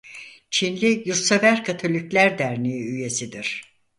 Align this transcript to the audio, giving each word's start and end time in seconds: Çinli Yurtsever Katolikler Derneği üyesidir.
Çinli 0.49 1.03
Yurtsever 1.05 1.63
Katolikler 1.63 2.37
Derneği 2.37 2.83
üyesidir. 2.83 3.63